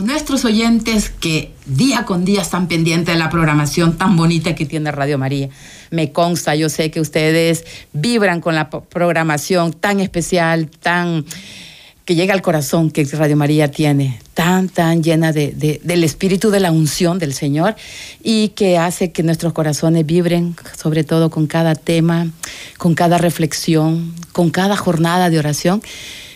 [0.00, 4.90] Nuestros oyentes que día con día están pendientes de la programación tan bonita que tiene
[4.90, 5.48] Radio María.
[5.90, 11.24] Me consta, yo sé que ustedes vibran con la programación tan especial, tan
[12.06, 16.60] que llega al corazón que Radio María tiene, tan, tan llena de, del espíritu de
[16.60, 17.74] la unción del Señor
[18.22, 22.28] y que hace que nuestros corazones vibren, sobre todo con cada tema,
[22.78, 25.82] con cada reflexión, con cada jornada de oración,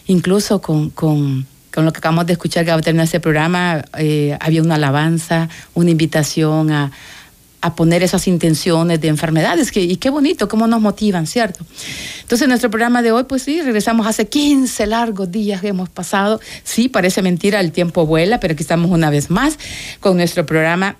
[0.08, 3.84] incluso con, con, con lo que acabamos de escuchar que va a terminar este programa,
[3.98, 6.90] eh, había una alabanza, una invitación a
[7.62, 9.70] a poner esas intenciones de enfermedades.
[9.74, 11.64] Y qué bonito, cómo nos motivan, ¿cierto?
[12.22, 16.40] Entonces, nuestro programa de hoy, pues sí, regresamos hace 15 largos días que hemos pasado.
[16.64, 19.58] Sí, parece mentira, el tiempo vuela, pero aquí estamos una vez más
[20.00, 20.96] con nuestro programa.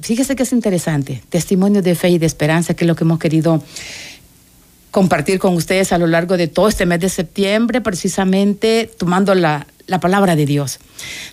[0.00, 3.18] Fíjese que es interesante, testimonio de fe y de esperanza, que es lo que hemos
[3.18, 3.62] querido
[4.92, 9.66] compartir con ustedes a lo largo de todo este mes de septiembre, precisamente tomando la,
[9.88, 10.78] la palabra de Dios,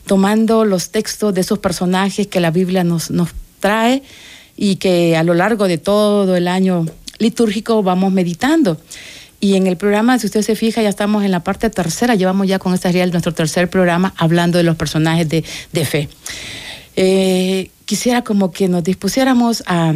[0.08, 4.02] tomando los textos de esos personajes que la Biblia nos, nos trae
[4.58, 6.86] y que a lo largo de todo el año
[7.20, 8.80] litúrgico vamos meditando.
[9.42, 12.48] Y en el programa, si usted se fija, ya estamos en la parte tercera, llevamos
[12.48, 16.10] ya con esta real nuestro tercer programa hablando de los personajes de, de fe.
[16.96, 19.94] Eh, quisiera como que nos dispusiéramos a,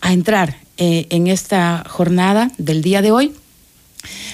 [0.00, 3.32] a entrar eh, en esta jornada del día de hoy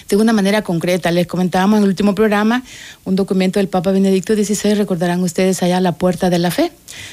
[0.08, 1.10] de una manera concreta.
[1.10, 2.62] Les comentábamos en el último programa
[3.04, 6.72] un documento del Papa Benedicto XVI, recordarán ustedes allá la puerta de la fe.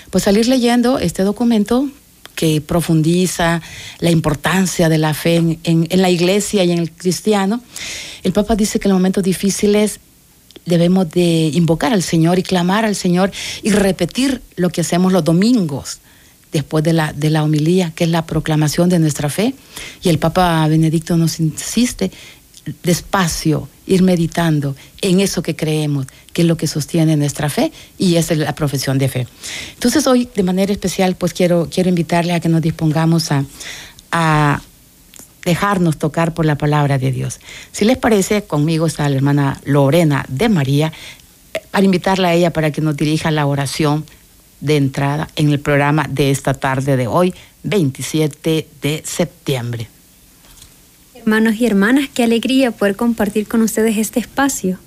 [0.10, 1.88] Pues salir leyendo este documento
[2.36, 3.62] que profundiza
[4.00, 7.62] la importancia de la fe en, la iglesia y en el cristiano,
[8.24, 10.00] el Papa dice que en momentos difíciles
[10.66, 13.32] debemos de invocar al Señor y clamar al Señor
[13.64, 16.00] y repetir lo que hacemos los domingos
[16.52, 19.54] después de la, de la homilía, que es la proclamación de nuestra fe.
[20.02, 22.12] Y el Papa Benedicto nos insiste
[22.84, 28.16] despacio, ir meditando en eso que creemos, que es lo que sostiene nuestra fe y
[28.16, 29.28] es la profesión de fe.
[29.74, 33.46] Entonces hoy de manera especial pues quiero, quiero invitarle a que nos dispongamos a,
[34.12, 34.62] a
[35.44, 37.40] dejarnos tocar por la palabra de Dios.
[37.72, 40.92] Si les parece, conmigo está la hermana Lorena de María,
[41.72, 44.06] para invitarla a ella para que nos dirija la oración
[44.60, 47.34] de entrada en el programa de esta tarde de hoy,
[47.64, 49.88] 27 de septiembre.
[51.26, 54.78] Hermanos y hermanas, qué alegría poder compartir con ustedes este espacio,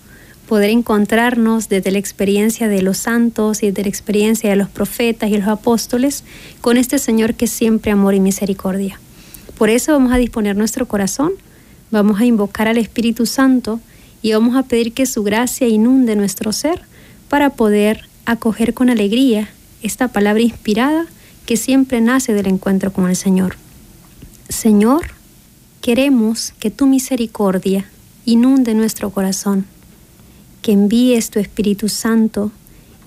[0.46, 5.30] poder encontrarnos desde la experiencia de los santos y desde la experiencia de los profetas
[5.30, 6.22] y los apóstoles
[6.60, 9.00] con este Señor que es siempre amor y misericordia.
[9.58, 11.32] Por eso vamos a disponer nuestro corazón,
[11.90, 13.80] vamos a invocar al Espíritu Santo
[14.22, 16.82] y vamos a pedir que su gracia inunde nuestro ser
[17.28, 19.48] para poder acoger con alegría
[19.82, 21.06] esta palabra inspirada
[21.46, 23.56] que siempre nace del encuentro con el Señor.
[24.48, 25.17] Señor,
[25.88, 27.86] Queremos que tu misericordia
[28.26, 29.64] inunde nuestro corazón,
[30.60, 32.52] que envíes tu Espíritu Santo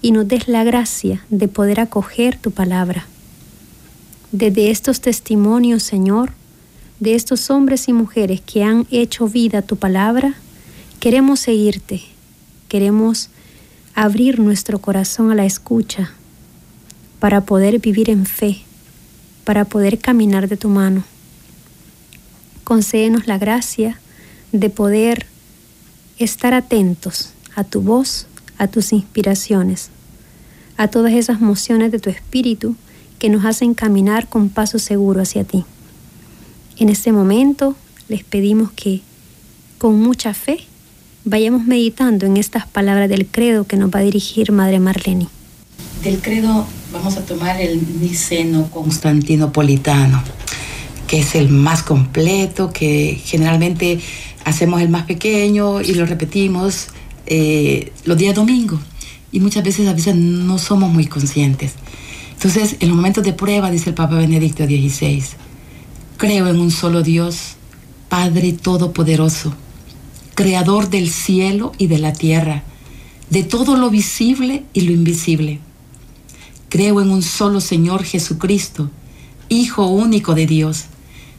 [0.02, 3.06] y nos des la gracia de poder acoger tu palabra.
[4.32, 6.32] Desde estos testimonios, Señor,
[7.00, 10.34] de estos hombres y mujeres que han hecho vida tu palabra,
[11.00, 12.02] queremos seguirte,
[12.68, 13.30] queremos
[13.94, 16.14] abrir nuestro corazón a la escucha
[17.20, 18.62] para poder vivir en fe,
[19.44, 21.04] para poder caminar de tu mano
[22.72, 24.00] concédenos la gracia
[24.54, 25.26] de poder
[26.20, 28.28] estar atentos a tu voz,
[28.58, 29.90] a tus inspiraciones,
[30.78, 32.78] a todas esas mociones de tu espíritu
[33.20, 35.66] que nos hacen caminar con paso seguro hacia ti.
[36.78, 37.76] En este momento
[38.08, 39.02] les pedimos que
[39.78, 40.62] con mucha fe
[41.26, 45.28] vayamos meditando en estas palabras del credo que nos va a dirigir Madre Marlene.
[46.06, 50.24] Del credo vamos a tomar el niceno constantinopolitano
[51.12, 54.00] que es el más completo, que generalmente
[54.46, 56.88] hacemos el más pequeño y lo repetimos
[57.26, 58.80] eh, los días domingos.
[59.30, 61.74] Y muchas veces a veces no somos muy conscientes.
[62.32, 65.22] Entonces, en los momentos de prueba, dice el Papa Benedicto XVI,
[66.16, 67.56] creo en un solo Dios,
[68.08, 69.54] Padre Todopoderoso,
[70.34, 72.64] Creador del cielo y de la tierra,
[73.30, 75.60] de todo lo visible y lo invisible.
[76.70, 78.90] Creo en un solo Señor Jesucristo,
[79.50, 80.86] Hijo único de Dios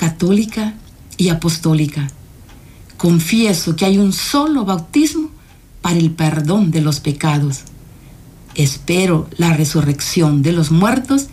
[0.00, 0.72] católica
[1.18, 2.08] y apostólica.
[2.96, 5.28] Confieso que hay un solo bautismo
[5.82, 7.64] para el perdón de los pecados.
[8.54, 11.26] Espero la resurrección de los muertos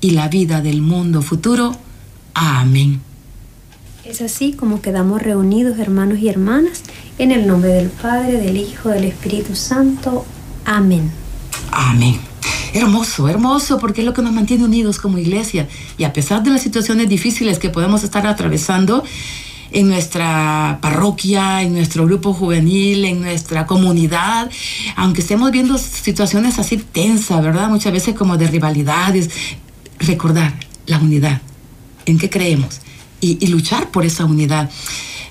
[0.00, 1.74] y la vida del mundo futuro.
[2.32, 3.00] Amén.
[4.04, 6.82] Es así como quedamos reunidos hermanos y hermanas
[7.18, 10.24] en el nombre del Padre, del Hijo, del Espíritu Santo.
[10.64, 11.10] Amén.
[11.72, 12.31] Amén.
[12.72, 15.68] Hermoso, hermoso, porque es lo que nos mantiene unidos como iglesia.
[15.98, 19.04] Y a pesar de las situaciones difíciles que podemos estar atravesando,
[19.72, 24.50] en nuestra parroquia, en nuestro grupo juvenil, en nuestra comunidad,
[24.96, 27.68] aunque estemos viendo situaciones así tensas, ¿verdad?
[27.68, 29.30] Muchas veces como de rivalidades,
[29.98, 30.52] recordar
[30.86, 31.40] la unidad,
[32.04, 32.80] en qué creemos
[33.22, 34.68] y, luchar por esa unidad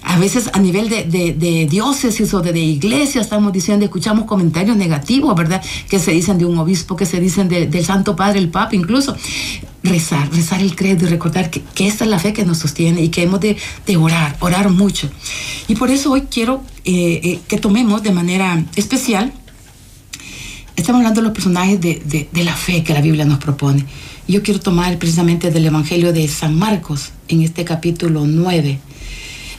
[0.04, 5.36] a veces a nivel de, de, diócesis o de, iglesia estamos diciendo, escuchamos comentarios negativos,
[5.36, 5.62] ¿verdad?
[5.90, 9.16] Que se dicen de un obispo, que se dicen del Santo Padre, el Papa incluso
[9.84, 13.10] rezar, rezar el credo y recordar que, esta es la fe que nos sostiene y
[13.10, 15.10] que hemos de, de orar, orar mucho.
[15.68, 19.32] Y por eso hoy quiero eh, eh, que tomemos de manera especial,
[20.76, 23.86] estamos hablando de los personajes de, de, la fe que la Biblia nos propone.
[24.28, 28.80] Yo quiero tomar precisamente del Evangelio de San Marcos, en este capítulo 9,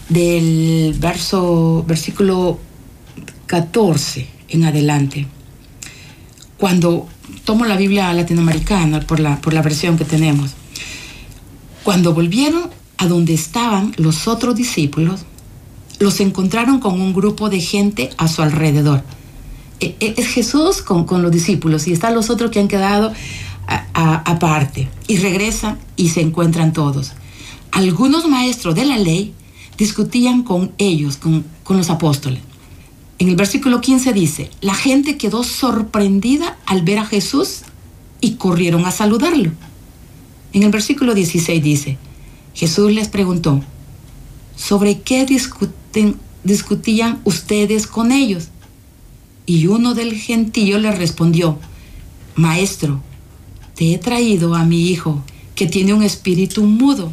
[0.08, 2.58] del verso, versículo
[3.46, 5.26] 14 en adelante.
[6.58, 7.08] Cuando
[7.44, 10.52] tomo la Biblia latinoamericana por la, por la versión que tenemos.
[11.82, 15.24] Cuando volvieron a donde estaban los otros discípulos,
[15.98, 19.02] los encontraron con un grupo de gente a su alrededor.
[19.80, 23.12] E, e, es Jesús con, con los discípulos y están los otros que han quedado
[23.94, 24.88] aparte.
[25.06, 27.12] Y regresan y se encuentran todos.
[27.70, 29.34] Algunos maestros de la ley
[29.78, 32.40] discutían con ellos, con, con los apóstoles.
[33.18, 37.62] En el versículo 15 dice, la gente quedó sorprendida al ver a Jesús
[38.20, 39.52] y corrieron a saludarlo.
[40.52, 41.98] En el versículo 16 dice,
[42.54, 43.62] Jesús les preguntó,
[44.56, 48.48] ¿sobre qué discuten, discutían ustedes con ellos?
[49.46, 51.58] Y uno del gentío le respondió,
[52.34, 53.00] Maestro,
[53.74, 55.22] te he traído a mi hijo
[55.54, 57.12] que tiene un espíritu mudo.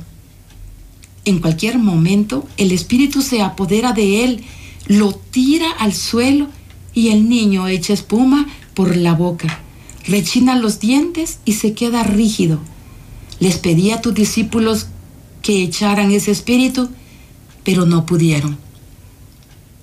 [1.26, 4.44] En cualquier momento el espíritu se apodera de él
[4.90, 6.48] lo tira al suelo
[6.96, 9.60] y el niño echa espuma por la boca,
[10.06, 12.60] rechina los dientes y se queda rígido.
[13.40, 14.88] Les pedí a tus discípulos
[15.44, 16.90] que echaran ese espíritu,
[17.64, 18.58] pero no pudieron.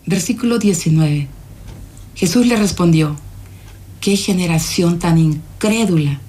[0.06, 1.28] Versículo 19.
[2.16, 3.16] Jesús le respondió,
[4.00, 6.20] qué generación tan incrédula.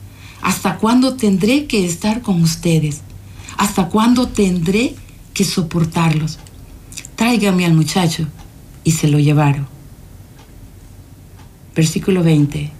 [0.42, 3.02] ¿Hasta cuándo tendré que estar con ustedes?
[3.58, 4.96] ¿Hasta cuándo tendré
[5.34, 6.40] que soportarlos?
[7.16, 8.28] Tráigame al muchacho
[8.84, 9.68] y se lo llevaron.
[11.76, 12.72] Versículo 20.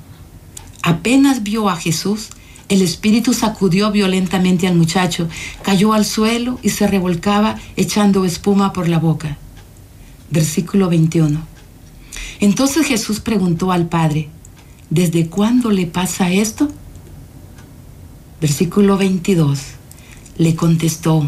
[0.84, 2.30] Apenas vio a Jesús,
[2.70, 5.28] el espíritu sacudió violentamente al muchacho,
[5.64, 9.38] cayó al suelo y se revolcaba echando espuma por la boca.
[10.30, 11.42] Versículo 21.
[12.40, 14.30] Entonces Jesús preguntó al Padre,
[14.90, 16.68] ¿desde cuándo le pasa esto?
[18.40, 19.60] Versículo 22.
[20.38, 21.28] Le contestó,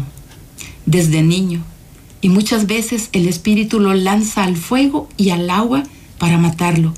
[0.86, 1.62] desde niño
[2.20, 5.84] y muchas veces el espíritu lo lanza al fuego y al agua
[6.18, 6.92] para matarlo.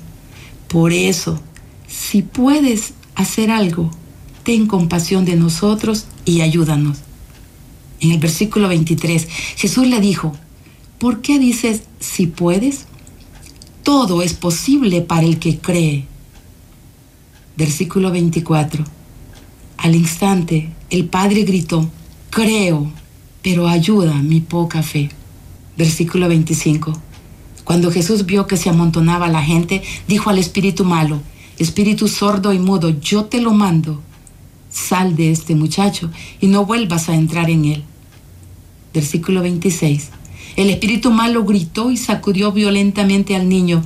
[0.67, 1.39] Por eso,
[1.87, 3.91] si puedes hacer algo,
[4.43, 6.99] ten compasión de nosotros y ayúdanos.
[8.01, 10.33] En el versículo 23, Jesús le dijo,
[10.99, 12.85] ¿por qué dices si puedes?
[13.83, 16.05] Todo es posible para el que cree.
[17.55, 18.83] Versículo 24.
[19.77, 21.89] Al instante, el Padre gritó,
[22.33, 22.91] creo
[23.43, 25.09] pero ayuda mi poca fe.
[25.77, 26.93] Versículo 25.
[27.65, 31.21] Cuando Jesús vio que se amontonaba la gente, dijo al espíritu malo,
[31.59, 34.01] espíritu sordo y mudo, yo te lo mando,
[34.69, 36.09] sal de este muchacho
[36.39, 37.83] y no vuelvas a entrar en él.
[38.93, 40.09] Versículo 26.
[40.55, 43.83] El espíritu malo gritó y sacudió violentamente al niño.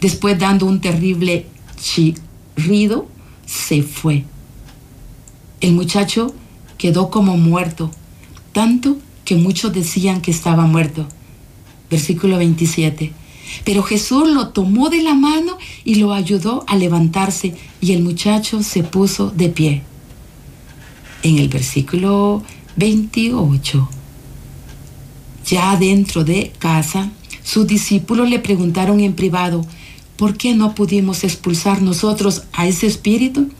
[0.00, 1.46] Después dando un terrible
[1.80, 3.08] chirrido,
[3.46, 4.24] se fue.
[5.60, 6.34] El muchacho
[6.78, 7.90] quedó como muerto,
[8.52, 11.06] tanto que muchos decían que estaba muerto.
[11.90, 13.12] Versículo 27.
[13.64, 18.62] Pero Jesús lo tomó de la mano y lo ayudó a levantarse y el muchacho
[18.62, 19.82] se puso de pie.
[21.22, 22.42] En el versículo
[22.76, 23.88] 28,
[25.46, 27.10] ya dentro de casa,
[27.42, 29.64] sus discípulos le preguntaron en privado,
[30.16, 33.50] ¿por qué no pudimos expulsar nosotros a ese espíritu?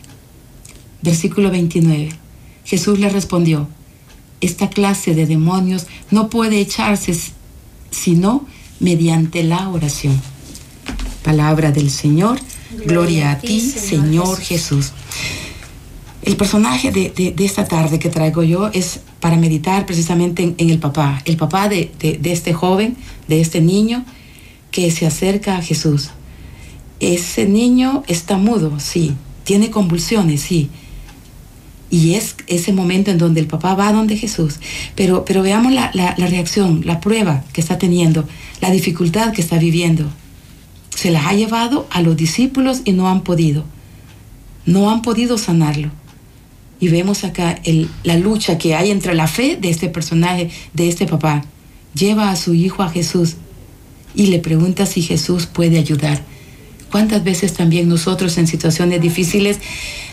[1.02, 2.27] Versículo 29.
[2.68, 3.66] Jesús le respondió,
[4.42, 7.18] esta clase de demonios no puede echarse
[7.90, 8.44] sino
[8.78, 10.20] mediante la oración.
[11.22, 12.38] Palabra del Señor,
[12.84, 14.92] gloria, a ti, Señor, Jesús.
[16.22, 21.22] El personaje de, esta tarde que traigo yo es para meditar precisamente en, el papá,
[21.24, 22.98] el papá de, de este joven,
[23.28, 24.04] de este niño
[24.70, 26.10] que se acerca a Jesús.
[27.00, 30.68] Ese niño está mudo, sí, tiene convulsiones, sí,
[31.90, 34.56] y es ese momento en donde el papá va donde Jesús.
[34.94, 38.26] Pero, pero veamos la, reacción, la prueba que está teniendo,
[38.60, 40.08] la dificultad que está viviendo.
[40.94, 43.64] Se las ha llevado a los discípulos y no han podido.
[44.66, 45.90] No han podido sanarlo.
[46.80, 47.60] Y vemos acá
[48.04, 51.44] la lucha que hay entre la fe de este personaje, de este papá.
[51.94, 53.36] Lleva a su hijo a Jesús
[54.14, 56.22] y le pregunta si Jesús puede ayudar.
[56.90, 59.58] ¿Cuántas veces también nosotros en situaciones difíciles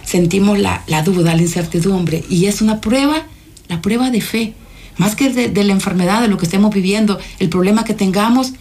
[0.04, 2.24] sentimos la, duda, la incertidumbre?
[2.30, 3.26] Y es una prueba,
[3.68, 4.54] la prueba de fe.
[4.98, 8.54] Más que de, la enfermedad, de lo que estemos viviendo, el problema que tengamos,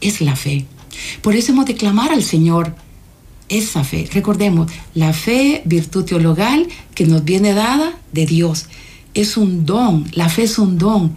[0.00, 0.66] es la fe.
[1.22, 2.74] Por eso hemos de clamar al Señor
[3.48, 4.08] esa fe.
[4.12, 8.66] Recordemos, la fe, virtud teologal que nos viene dada de Dios.
[9.14, 11.16] Es un don, la fe es un don,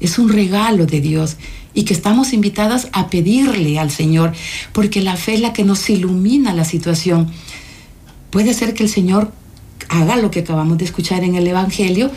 [0.00, 1.36] es un regalo de Dios
[1.78, 4.32] y que estamos invitadas a pedirle al Señor,
[4.72, 7.30] porque la fe es la que nos ilumina la situación.
[8.30, 9.30] Puede ser que el Señor
[9.88, 12.10] haga lo que acabamos de escuchar en el Evangelio,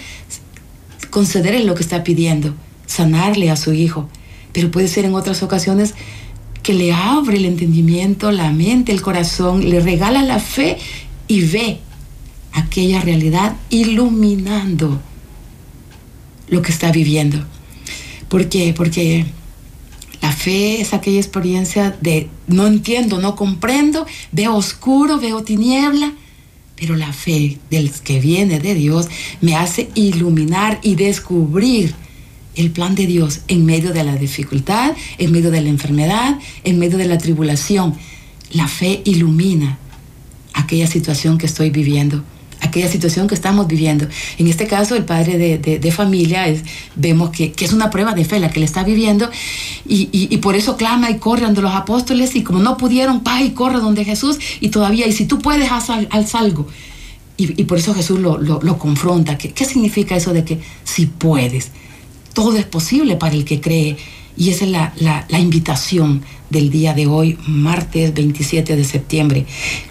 [1.11, 2.55] concederle lo que está pidiendo,
[2.87, 4.09] sanarle a su hijo,
[4.51, 5.93] pero puede ser en otras ocasiones
[6.63, 10.79] que le abre el entendimiento, la mente, el corazón, le regala la fe
[11.27, 11.77] y ve
[12.53, 14.99] aquella realidad iluminando
[16.47, 17.45] lo que está viviendo.
[18.27, 18.73] ¿Por qué?
[18.75, 19.27] Porque
[20.31, 26.13] la fe es aquella experiencia de no entiendo, no comprendo, veo oscuro, veo tiniebla,
[26.77, 29.09] pero la fe del que viene de Dios
[29.41, 31.93] me hace iluminar y descubrir
[32.55, 36.79] el plan de Dios en medio de la dificultad, en medio de la enfermedad, en
[36.79, 37.93] medio de la tribulación.
[38.53, 39.79] La fe ilumina
[40.53, 42.23] aquella situación que estoy viviendo
[42.61, 44.07] aquella situación que estamos viviendo.
[44.37, 46.63] En este caso, el padre de, familia es,
[46.95, 49.29] vemos que, es una prueba de fe la que le está viviendo
[49.85, 53.51] y, por eso clama y corre ante los apóstoles y como no pudieron, pa y
[53.51, 55.89] corre donde Jesús y todavía, y si tú puedes, haz,
[56.35, 56.67] algo.
[57.37, 59.37] Y, por eso Jesús lo, lo confronta.
[59.37, 61.71] ¿Qué, ¿Qué significa eso de que si puedes?
[62.33, 63.97] Todo es posible para el que cree.
[64.37, 64.93] Y esa es la,
[65.29, 69.45] la, invitación del día de hoy, martes 27 de septiembre.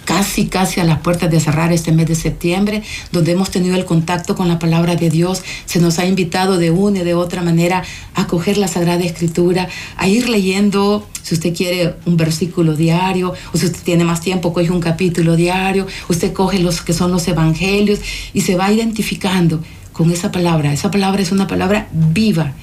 [0.04, 2.82] Casi, casi a las puertas de cerrar este mes de septiembre,
[3.12, 6.70] donde hemos tenido el contacto con la palabra de Dios, se nos ha invitado de
[6.70, 7.82] una y de otra manera
[8.14, 13.58] a coger la Sagrada Escritura, a ir leyendo, si usted quiere, un versículo diario, o
[13.58, 17.28] si usted tiene más tiempo, coge un capítulo diario, usted coge los que son los
[17.28, 18.00] evangelios
[18.32, 20.72] y se va identificando con esa palabra.
[20.72, 22.54] Esa palabra es una palabra viva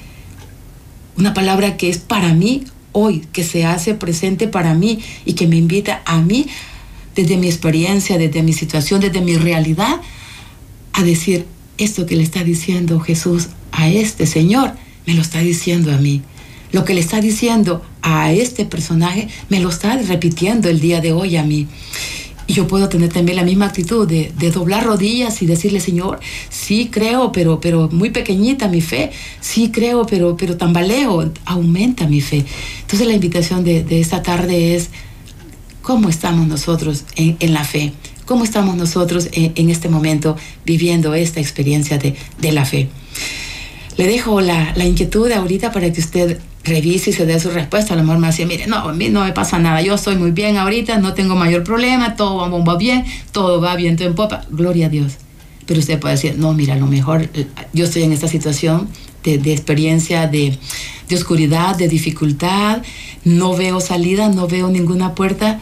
[1.18, 5.46] una palabra que es para mí hoy, que se hace presente para mí y que
[5.46, 6.46] me invita a mí,
[7.14, 10.00] desde mi experiencia, desde mi situación, desde mi realidad,
[10.92, 11.46] a decir
[11.76, 14.72] esto que le está diciendo Jesús a este Señor,
[15.06, 16.22] me lo está diciendo a mí.
[16.70, 21.12] Lo que le está diciendo a este personaje, me lo está repitiendo el día de
[21.12, 21.66] hoy a mí.
[22.48, 26.88] Y yo puedo tener también la misma actitud de, doblar rodillas y decirle, Señor, sí
[26.90, 32.46] creo, pero, pero muy pequeñita mi fe, sí creo, pero, pero tambaleo, aumenta mi fe.
[32.80, 34.88] Entonces la invitación de, esta tarde es,
[35.82, 37.92] ¿cómo estamos nosotros en, la fe?
[38.24, 42.16] ¿Cómo estamos nosotros en, este momento viviendo esta experiencia de,
[42.52, 42.88] la fe?
[43.98, 47.94] Le dejo la, la inquietud ahorita para que usted revise y se dé su respuesta.
[47.94, 50.16] A lo mejor me decía, mire, no, a mí no me pasa nada, yo estoy
[50.16, 54.14] muy bien ahorita, no tengo mayor problema, todo va bien, todo va bien, todo en
[54.14, 55.14] popa, gloria a Dios.
[55.66, 58.88] Pero usted puede decir, no, mira, a lo mejor eh, yo estoy en esta situación
[59.24, 60.56] de, experiencia de,
[61.08, 62.82] de oscuridad, de dificultad,
[63.24, 65.60] no veo salida, no veo ninguna puerta,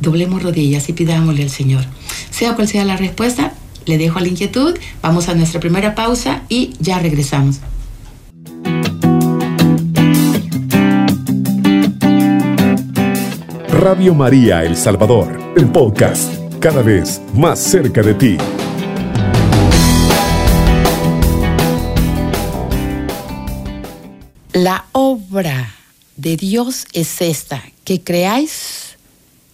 [0.00, 1.84] doblemos rodillas y pidámosle al Señor.
[2.30, 3.52] Sea cual sea la respuesta,
[3.86, 7.60] le dejo la inquietud, vamos a nuestra primera pausa y ya regresamos.
[13.68, 18.36] Radio María El Salvador, el podcast, cada vez más cerca de ti.
[24.52, 25.74] La obra
[26.16, 28.96] de Dios es esta, que creáis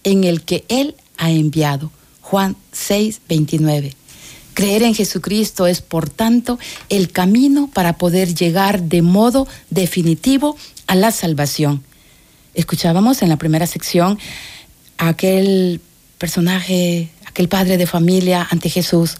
[0.03, 1.91] en el que Él ha enviado.
[2.21, 3.93] Juan 6, 29.
[4.53, 10.55] Creer en Jesucristo es, por tanto, el camino para poder llegar de modo definitivo
[10.87, 11.83] a la salvación.
[12.53, 14.19] Escuchábamos en la primera sección
[14.97, 15.81] a aquel
[16.17, 19.17] personaje, aquel padre de familia ante Jesús.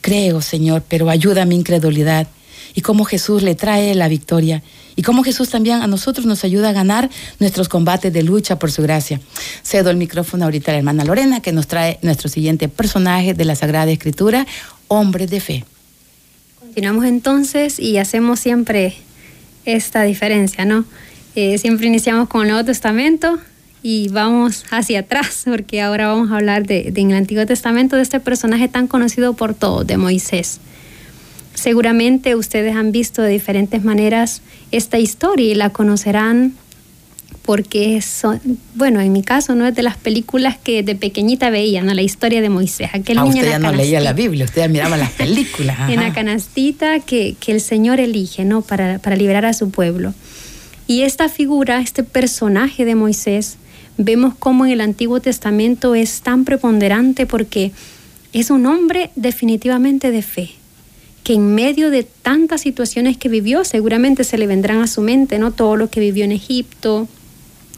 [0.00, 2.26] Creo, Señor, pero ayuda a mi incredulidad.
[2.74, 4.62] Y cómo Jesús le trae la victoria
[4.96, 7.10] y cómo Jesús también a nosotros nos ayuda a ganar
[7.40, 9.20] nuestros combates de lucha por su gracia.
[9.62, 13.44] Cedo el micrófono ahorita a la hermana Lorena que nos trae nuestro siguiente personaje de
[13.44, 14.46] la Sagrada Escritura,
[14.88, 15.64] hombre de fe.
[16.58, 18.94] Continuamos entonces y hacemos siempre
[19.64, 20.84] esta diferencia, ¿no?
[21.36, 23.38] Eh, siempre iniciamos con el Nuevo Testamento
[23.82, 28.02] y vamos hacia atrás, porque ahora vamos a hablar de, en el Antiguo Testamento de
[28.02, 30.60] este personaje tan conocido por todos, de Moisés.
[31.54, 34.42] Seguramente ustedes han visto de diferentes maneras
[34.72, 36.54] esta historia y la conocerán
[37.44, 38.40] porque son,
[38.74, 41.92] bueno, en mi caso no es de las películas que de pequeñita veía, ¿no?
[41.92, 42.88] La historia de Moisés.
[42.94, 45.78] Aquel ah, usted ya no leía la Biblia, usted ya miraba las películas.
[45.90, 48.62] en la canastita que, que, el Señor elige, ¿no?
[48.62, 50.14] Para, para liberar a su pueblo.
[50.86, 53.58] Y esta figura, este personaje de Moisés,
[53.98, 57.72] vemos cómo en el Antiguo Testamento es tan preponderante porque
[58.32, 60.50] es un hombre definitivamente de fe
[61.24, 65.38] que en medio de tantas situaciones que vivió, seguramente se le vendrán a su mente,
[65.38, 65.52] ¿no?
[65.52, 67.08] Todo lo que vivió en Egipto,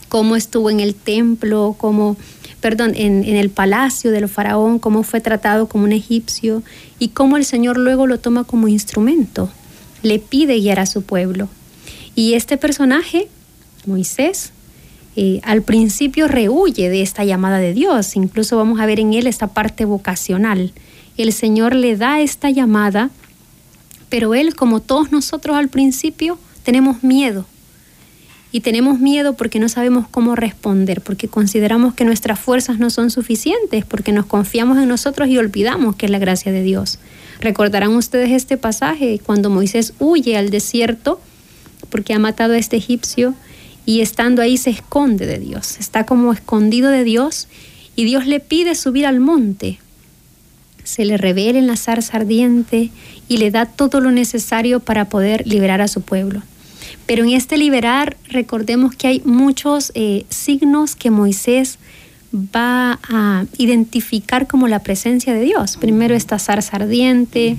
[0.09, 2.17] cómo estuvo en el templo, cómo,
[2.59, 6.61] perdón, en, en el palacio del faraón, cómo fue tratado como un egipcio
[6.99, 9.49] y cómo el Señor luego lo toma como instrumento,
[10.03, 11.47] le pide guiar a su pueblo.
[12.15, 13.29] Y este personaje,
[13.85, 14.51] Moisés,
[15.15, 19.25] eh, al principio rehuye de esta llamada de Dios, incluso vamos a ver en él
[19.25, 20.73] esta parte vocacional.
[21.17, 23.09] El Señor le da esta llamada
[24.09, 27.45] pero Él, como todos nosotros al principio, tenemos miedo.
[28.51, 33.11] Y tenemos miedo porque no sabemos cómo responder, porque consideramos que nuestras fuerzas no son
[33.11, 36.99] suficientes, porque nos confiamos en nosotros y olvidamos que es la gracia de Dios.
[37.41, 41.19] Recordarán ustedes este pasaje cuando Moisés huye al desierto
[41.89, 43.35] porque ha matado a este egipcio
[43.85, 47.47] y estando ahí se esconde de Dios, está como escondido de Dios
[47.95, 49.79] y Dios le pide subir al monte
[50.87, 52.91] se le revela en la zarza ardiente
[53.27, 56.41] y le da todo lo necesario para poder liberar a su pueblo.
[57.05, 61.77] Pero en este liberar, recordemos que hay muchos eh, signos que Moisés
[62.33, 65.75] va a identificar como la presencia de Dios.
[65.75, 67.57] Primero esta zarza ardiente,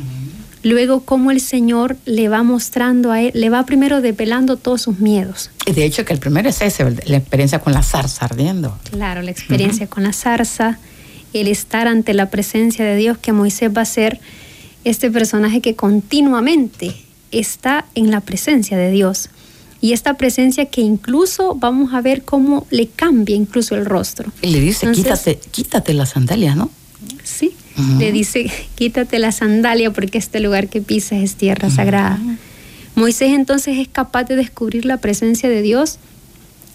[0.63, 5.01] luego cómo el Señor le va mostrando a él, le va primero develando todos sus
[5.01, 5.51] miedos.
[5.67, 8.79] Y de hecho que el primero es ese, la experiencia con la zarza ardiendo.
[8.91, 10.79] Claro, la experiencia con la zarza
[11.33, 14.21] el estar ante la presencia de Dios, que Moisés va a ser
[14.85, 16.95] este personaje que continuamente
[17.31, 19.31] está en la presencia de Dios.
[19.81, 24.33] Y esta presencia que incluso vamos a ver cómo le cambia incluso el rostro.
[24.43, 26.71] Y le dice, quítate, quítate la sandalia, ¿no?
[27.23, 27.53] Sí,
[27.99, 32.19] le dice, quítate la sandalia porque este lugar que pisas es tierra sagrada.
[32.97, 35.99] Moisés entonces es capaz de descubrir la presencia de Dios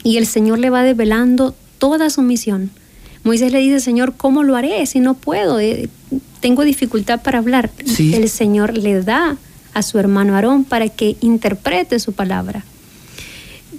[0.04, 2.72] y el Señor le va develando toda su misión
[3.24, 5.60] Moisés le dice, Señor, ¿cómo lo haré si no puedo?
[5.60, 5.90] Eh,
[6.42, 7.72] tengo dificultad para hablar.
[7.98, 9.38] El Señor le da
[9.74, 12.66] a su hermano Aarón para que interprete su palabra.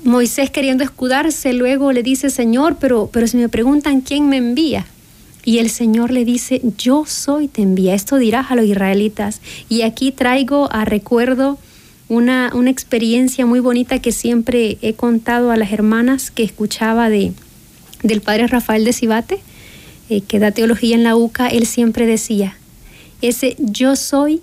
[0.03, 4.87] Moisés queriendo escudarse, luego le dice, Señor, pero, pero si me preguntan quién me envía.
[5.45, 7.95] Y el Señor le dice, yo soy, te envía.
[7.95, 9.43] Esto dirás a los israelitas.
[9.69, 11.59] Y aquí traigo a recuerdo
[12.09, 17.33] una, una experiencia muy bonita que siempre he contado a las hermanas que escuchaba de,
[18.05, 19.41] del padre Rafael de Cibate,
[20.09, 22.57] eh, que da teología en la UCA, él siempre decía,
[23.23, 24.41] ese yo soy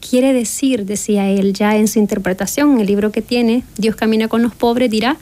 [0.00, 4.28] quiere decir, decía él ya en su interpretación, en el libro que tiene, Dios camina
[4.28, 5.16] con los pobres, dirá,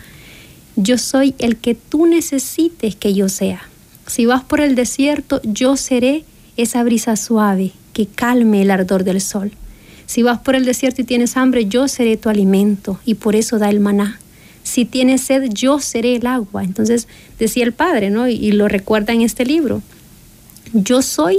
[0.77, 3.63] yo soy el que tú necesites que yo sea.
[4.07, 6.25] Si vas por el desierto, yo seré
[6.57, 9.53] esa brisa suave que calme el ardor del sol.
[10.05, 13.59] Si vas por el desierto y tienes hambre, yo seré tu alimento y por eso
[13.59, 14.21] da el maná
[14.67, 16.65] si tienes sed, yo seré el agua.
[16.65, 17.07] Entonces
[17.39, 18.27] decía el Padre, ¿no?
[18.27, 19.81] Y, lo recuerda en este libro.
[20.73, 21.39] Yo soy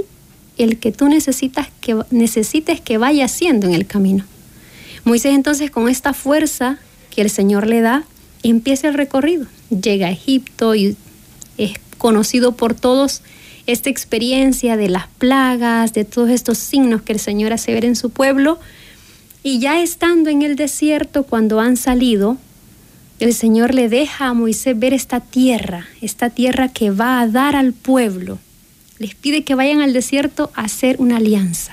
[0.56, 4.24] el que tú necesitas que, necesites que vaya haciendo en el camino.
[5.04, 6.78] Moisés entonces con esta fuerza
[7.14, 8.04] que el Señor le da,
[8.42, 9.46] empieza el recorrido.
[9.68, 10.96] Llega a Egipto y
[11.58, 13.20] es conocido por todos
[13.66, 17.94] esta experiencia de las plagas, de todos estos signos que el Señor hace ver en
[17.94, 18.58] su pueblo.
[19.42, 22.38] Y ya estando en el desierto, cuando han salido,
[23.20, 27.56] el Señor le deja a Moisés ver esta tierra, esta tierra que va a dar
[27.56, 28.38] al pueblo.
[28.98, 31.72] Les pide que vayan al desierto a hacer una alianza.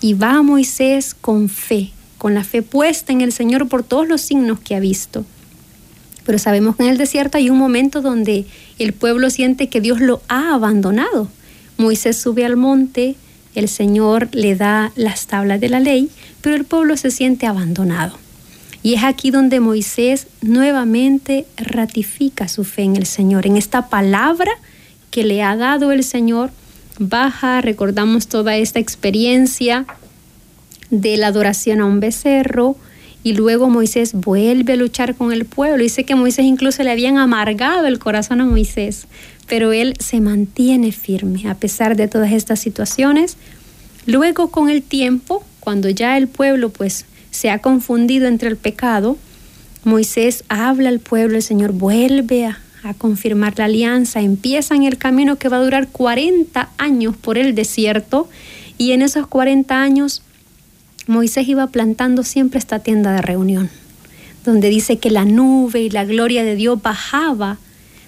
[0.00, 4.22] Y va Moisés con fe, con la fe puesta en el Señor por todos los
[4.22, 5.26] signos que ha visto.
[6.24, 8.46] Pero sabemos que en el desierto hay un momento donde
[8.78, 11.28] el pueblo siente que Dios lo ha abandonado.
[11.76, 13.16] Moisés sube al monte,
[13.54, 18.18] el Señor le da las tablas de la ley, pero el pueblo se siente abandonado.
[18.82, 24.52] Y es aquí donde Moisés nuevamente ratifica su fe en el Señor, en esta palabra
[25.10, 26.50] que le ha dado el Señor.
[26.98, 29.86] Baja, recordamos toda esta experiencia
[30.90, 32.76] de la adoración a un becerro
[33.22, 35.82] y luego Moisés vuelve a luchar con el pueblo.
[35.82, 39.06] Dice que Moisés incluso le habían amargado el corazón a Moisés,
[39.46, 43.36] pero él se mantiene firme a pesar de todas estas situaciones.
[44.06, 47.04] Luego con el tiempo, cuando ya el pueblo pues
[47.38, 49.16] se ha confundido entre el pecado,
[49.84, 52.58] Moisés habla al pueblo, el Señor vuelve a,
[52.98, 58.28] confirmar la alianza, empiezan el camino que va a durar 40 años por el desierto
[58.76, 60.22] y en esos 40 años
[61.06, 63.70] Moisés iba plantando siempre esta tienda de reunión,
[64.44, 67.58] donde dice que la nube y la gloria de Dios bajaba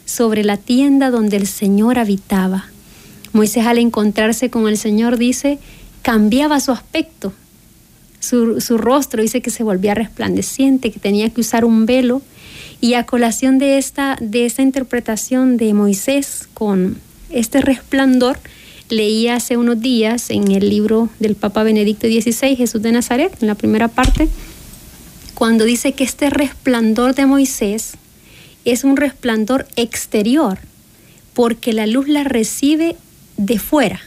[0.07, 2.65] sobre la tienda donde el Señor habitaba.
[3.33, 5.59] Moisés al encontrarse con el Señor dice,
[6.03, 7.33] cambiaba su aspecto,
[8.21, 12.23] su, rostro dice que se volvía resplandeciente, que tenía que usar un velo.
[12.81, 16.99] Y a colación de esta, de esta interpretación de Moisés con
[17.31, 18.39] este resplandor,
[18.89, 23.49] leí hace unos días en el libro del Papa Benedicto XVI, Jesús de Nazaret, en
[23.49, 24.29] la primera parte,
[25.35, 27.95] cuando dice que este resplandor de Moisés
[28.65, 30.59] es un resplandor exterior,
[31.35, 32.97] porque la luz la recibe
[33.37, 34.01] de fuera.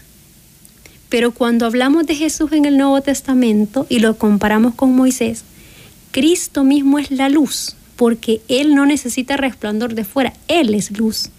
[1.14, 5.44] Pero cuando hablamos de Jesús en el Nuevo Testamento y lo comparamos con Moisés,
[6.10, 11.30] Cristo mismo es la luz, porque Él no necesita resplandor de fuera, Él es luz.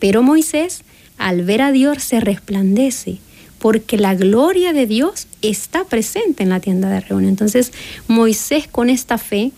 [0.00, 0.82] Pero Moisés
[1.16, 3.16] al ver a Dios se resplandece,
[3.58, 7.30] porque la gloria de Dios está presente en la tienda de reunión.
[7.30, 7.72] Entonces,
[8.08, 9.50] Moisés con esta fe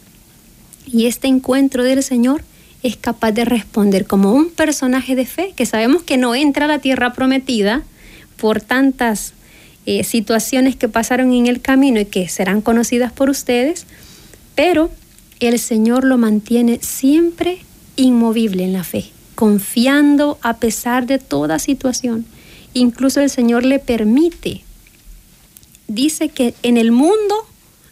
[0.87, 2.45] y este encuentro del Señor
[2.85, 6.69] es capaz de responder como un personaje de fe, que sabemos que no entra a
[6.69, 7.83] la tierra prometida
[8.37, 9.35] por tantas
[9.89, 13.87] eh, situaciones que pasaron en el camino y que serán conocidas por ustedes,
[14.55, 14.91] pero
[15.41, 17.59] el Señor lo mantiene siempre
[17.97, 22.27] inmovible en la fe confiando a pesar de toda situación.
[22.75, 24.65] Incluso el Señor le permite.
[25.87, 27.47] Dice que en el mundo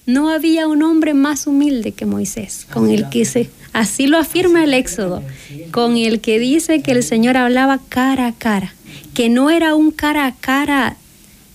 [0.07, 4.65] no había un hombre más humilde que Moisés, con el que se, así lo afirma
[4.65, 5.23] el Éxodo,
[5.71, 8.75] con el que dice que el Señor hablaba cara a cara,
[9.15, 10.97] que no era un cara a cara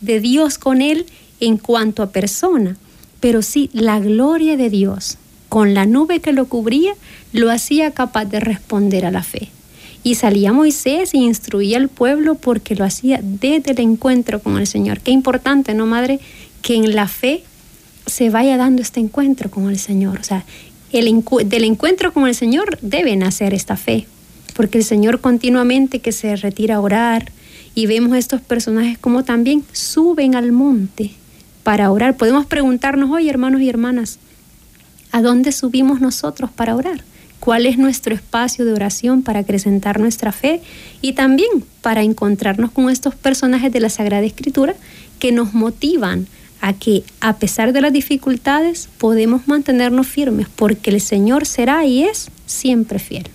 [0.01, 1.05] de Dios con él
[1.39, 2.77] en cuanto a persona,
[3.19, 5.17] pero sí la gloria de Dios
[5.49, 6.93] con la nube que lo cubría
[7.33, 9.49] lo hacía capaz de responder a la fe.
[10.03, 14.65] Y salía Moisés y instruía al pueblo porque lo hacía desde el encuentro con el
[14.65, 15.01] Señor.
[15.01, 16.19] Qué importante, ¿no, Madre?
[16.61, 17.43] Que en la fe
[18.05, 20.19] se vaya dando este encuentro con el Señor.
[20.19, 20.45] O sea,
[20.91, 24.07] el del encuentro con el Señor debe nacer esta fe.
[24.55, 27.31] Porque el Señor continuamente que se retira a orar
[27.75, 31.11] y vemos estos personajes como también suben al monte
[31.63, 32.17] para orar.
[32.17, 34.19] Podemos preguntarnos hoy, hermanos y hermanas,
[35.11, 37.03] ¿a dónde subimos nosotros para orar?
[37.41, 40.61] cuál es nuestro espacio de oración para acrecentar nuestra fe
[41.01, 44.75] y también para encontrarnos con estos personajes de la Sagrada Escritura
[45.19, 46.27] que nos motivan
[46.61, 52.03] a que a pesar de las dificultades podemos mantenernos firmes porque el Señor será y
[52.03, 53.27] es siempre fiel.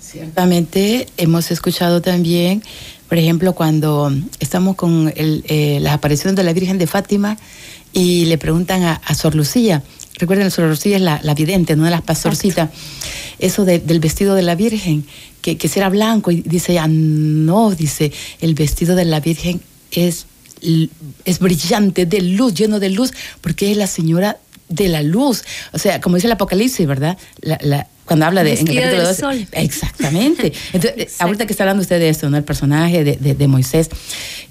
[0.00, 2.62] Ciertamente hemos escuchado también,
[3.08, 7.36] por ejemplo, cuando estamos con eh, las apariciones de la Virgen de Fátima
[7.92, 9.82] y le preguntan a, a Sor Lucía,
[10.18, 12.70] Recuerden, Sor Rocío es la, vidente, no de las pastorcitas.
[13.38, 15.06] Eso del vestido de la Virgen,
[15.40, 19.60] que, que será blanco, y dice, ah, no, dice, el vestido de la Virgen
[19.92, 20.26] es,
[21.24, 25.44] es brillante, de luz, lleno de luz, porque es la señora de la luz.
[25.72, 27.16] O sea, como dice el Apocalipsis, ¿verdad?
[27.40, 28.54] La, cuando habla de...
[28.54, 29.46] En el sol.
[29.52, 30.50] Exactamente.
[30.72, 32.38] Entonces, ahorita que está hablando usted de esto, ¿no?
[32.38, 33.90] El personaje de, de, de Moisés.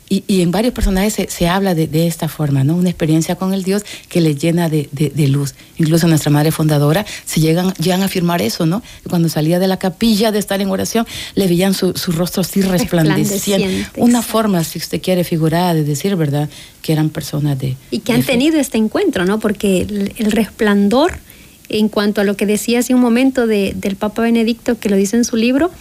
[0.09, 2.75] Y, y, en varios personajes se, se habla de, de, esta forma, ¿no?
[2.75, 4.87] Una experiencia con el Dios que le llena de,
[5.27, 5.55] luz.
[5.77, 8.83] Incluso nuestra madre fundadora se llegan, llegan a afirmar eso, ¿no?
[9.09, 12.61] Cuando salía de la capilla de estar en oración, le veían su, su rostro así
[12.61, 13.89] resplandeciente.
[13.97, 16.47] Una forma, si usted quiere, figurada de decir, ¿verdad?
[16.81, 17.75] Que eran personas de...
[17.91, 19.39] Y que han tenido este encuentro, ¿no?
[19.39, 21.19] Porque el, el resplandor
[21.69, 24.95] en cuanto a lo que decía hace un momento de, del Papa Benedicto, que lo
[24.95, 25.71] dice en su libro,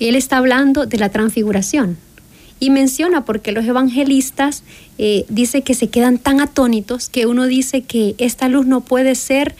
[0.00, 1.96] él está hablando de la transfiguración,
[2.60, 4.62] y menciona porque los evangelistas
[4.98, 9.14] eh, dice que se quedan tan atónitos que uno dice que esta luz no puede
[9.14, 9.54] ser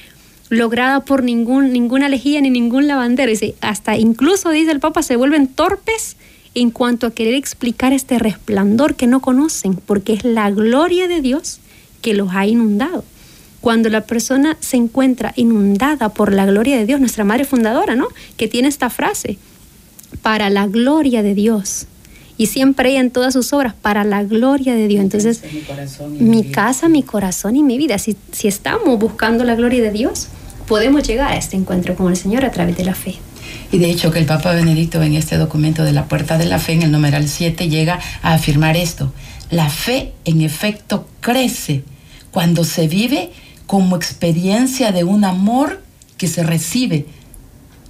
[0.49, 3.31] lograda por ningún, ninguna lejía ni ningún lavandero.
[3.31, 6.17] Dice, hasta incluso, dice el Papa, se vuelven torpes
[6.55, 11.21] en cuanto a querer explicar este resplandor que no conocen, porque es la gloria de
[11.21, 11.61] Dios
[12.03, 13.05] que los ha inundado.
[13.61, 18.09] Cuando la persona se encuentra inundada por la gloria de Dios, nuestra madre fundadora, ¿no?
[18.37, 19.39] Que tiene esta frase,
[20.23, 21.87] para la gloria de Dios
[22.39, 25.03] y siempre ella en todas sus obras para la gloria de Dios.
[25.03, 25.43] Entonces,
[26.19, 29.91] mi, mi casa, mi corazón y mi vida, si, si estamos buscando la gloria de
[29.91, 30.29] Dios,
[30.69, 33.17] podemos llegar a este encuentro con el Señor a través de la fe.
[33.73, 36.59] Y de hecho que el Papa Benedicto en este documento de la Puerta de la
[36.59, 39.13] Fe, en el numeral 7, llega a afirmar esto.
[39.51, 41.83] La fe en efecto crece
[42.31, 43.31] cuando se vive
[43.69, 45.81] como experiencia de un amor
[46.17, 47.07] que se recibe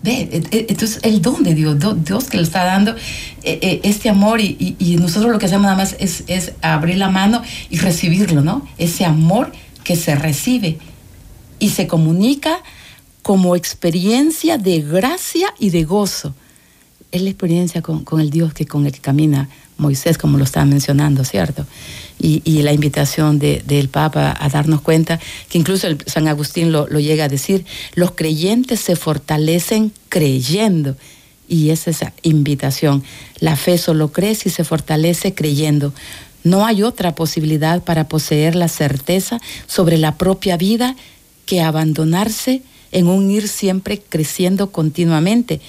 [0.02, 2.94] Ve, entonces el don de Dios, Dios que le está dando
[3.42, 7.42] este amor y, y, nosotros lo que hacemos nada más es, es, abrir la mano
[7.68, 8.66] y recibirlo, ¿no?
[8.78, 9.50] Ese amor
[9.82, 10.78] que se recibe
[11.58, 12.58] y se comunica
[13.22, 16.32] como experiencia de gracia y de gozo.
[17.10, 20.44] Es la experiencia con, con el Dios que con el que camina Moisés, como lo
[20.44, 21.66] estaba mencionando, ¿cierto?
[22.20, 26.98] Y, la invitación de, del Papa a darnos cuenta, que incluso San Agustín lo, lo,
[26.98, 27.64] llega a decir,
[27.94, 30.96] los creyentes se fortalecen creyendo.
[31.48, 33.04] Y es esa invitación.
[33.38, 35.94] La fe solo crece y se fortalece creyendo.
[36.42, 40.96] No hay otra posibilidad para poseer la certeza sobre la propia vida
[41.46, 42.62] que abandonarse
[42.92, 45.60] en un ir siempre creciendo continuamente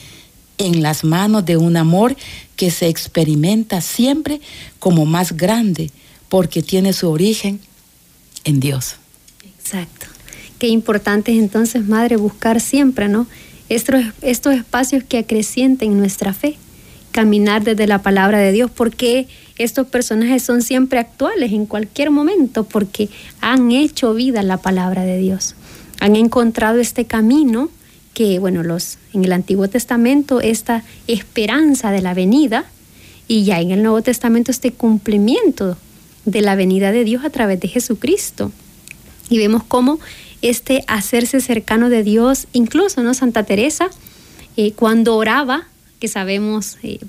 [0.59, 2.15] en las manos de un amor
[2.55, 4.41] que se experimenta siempre
[4.77, 5.89] como más grande
[6.27, 7.59] porque tiene su origen
[8.43, 8.97] en Dios.
[9.43, 10.05] Exacto.
[10.59, 13.25] Qué importante es entonces, Madre, buscar siempre, ¿no?
[13.69, 16.57] Estos, estos espacios que acrecienten nuestra fe,
[17.11, 22.65] caminar desde la palabra de Dios, porque estos personajes son siempre actuales en cualquier momento,
[22.65, 23.09] porque
[23.41, 25.55] han hecho vida la palabra de Dios,
[25.99, 27.69] han encontrado este camino
[28.13, 32.65] que, bueno, los, en el Antiguo Testamento esta esperanza de la venida
[33.27, 35.77] y ya en el Nuevo Testamento este cumplimiento
[36.25, 38.51] de la venida de Dios a través de Jesucristo.
[39.29, 39.99] Y vemos cómo
[40.41, 43.13] este hacerse cercano de Dios, incluso, ¿no?
[43.13, 43.89] Santa Teresa,
[44.57, 45.67] eh, cuando oraba,
[45.99, 46.99] que sabemos eh,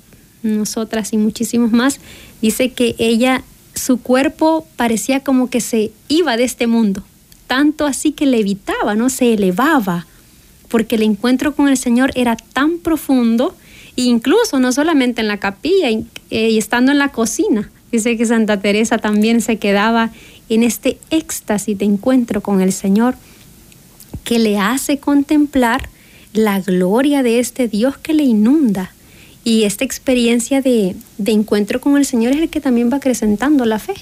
[0.43, 1.99] nosotras y muchísimos más,
[2.41, 7.03] dice que ella, su cuerpo parecía como que se iba de este mundo,
[7.47, 9.09] tanto así que levitaba, ¿no?
[9.09, 10.05] Se elevaba
[10.71, 13.53] porque el encuentro con el Señor era tan profundo,
[13.95, 17.69] incluso no solamente en la capilla y, eh, y estando en la cocina.
[17.91, 20.11] Dice que Santa Teresa también se quedaba
[20.49, 23.15] en este éxtasis de encuentro con el Señor
[24.23, 25.89] que le hace contemplar
[26.33, 28.93] la gloria de este Dios que le inunda.
[29.43, 33.65] Y esta experiencia de, de, encuentro con el Señor es el que también va acrecentando
[33.65, 33.95] la fe.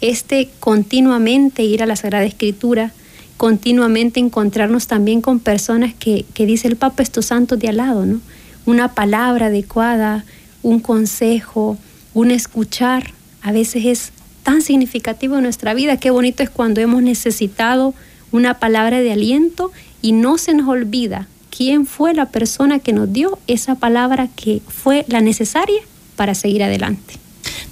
[0.00, 2.92] Este continuamente ir a la Sagrada Escritura,
[3.38, 8.04] continuamente encontrarnos también con personas que, que dice el Papa, estos santos de al lado,
[8.04, 8.20] ¿no?
[8.66, 10.24] Una palabra adecuada,
[10.62, 11.78] un consejo,
[12.12, 15.98] un escuchar, a veces es tan significativo en nuestra vida.
[15.98, 17.94] Qué bonito es cuando hemos necesitado
[18.32, 19.72] una palabra de aliento
[20.02, 24.60] y no se nos olvida quién fue la persona que nos dio esa palabra que
[24.66, 25.80] fue la necesaria
[26.16, 27.14] para seguir adelante.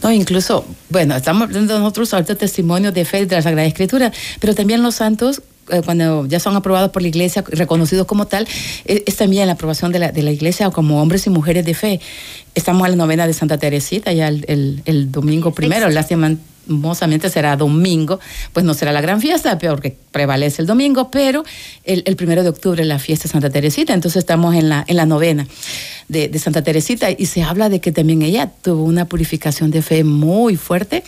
[0.03, 4.55] No, incluso, bueno, estamos viendo nosotros ahorita testimonios de fe de la Sagrada Escritura, pero
[4.55, 8.47] también los santos eh, cuando ya son aprobados por la iglesia, reconocidos como tal,
[8.85, 11.75] eh, es, también la aprobación de la, de la iglesia como hombres y mujeres de
[11.75, 12.01] fe.
[12.55, 17.57] Estamos en la novena de Santa Teresita ya el, el, el domingo primero, lastimosamente será
[17.57, 18.21] domingo,
[18.53, 21.45] pues no será la gran fiesta, porque prevalece el domingo, pero
[21.85, 24.85] el, el, primero de octubre es la fiesta de Santa Teresita, entonces estamos en la,
[24.87, 25.47] en la novena
[26.09, 29.83] de, de, Santa Teresita y se habla de que también ella tuvo una purificación de
[29.83, 31.03] fe muy fuerte,